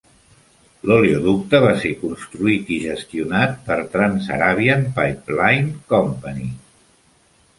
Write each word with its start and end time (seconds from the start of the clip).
L'oleoducte 0.91 1.59
va 1.65 1.73
ser 1.81 1.91
construït 1.99 2.71
i 2.77 2.79
gestionat 2.85 3.53
per 3.69 3.77
Trans-Arabian 3.95 4.87
Pipeline 4.97 5.75
Company. 5.95 6.45